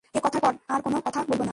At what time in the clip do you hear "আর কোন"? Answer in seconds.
0.67-0.93